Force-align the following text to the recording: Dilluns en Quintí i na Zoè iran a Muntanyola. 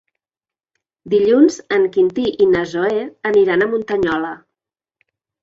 Dilluns 1.13 1.57
en 1.77 1.85
Quintí 1.97 2.25
i 2.47 2.49
na 2.55 2.65
Zoè 2.73 3.05
iran 3.43 3.67
a 3.67 3.69
Muntanyola. 3.75 4.35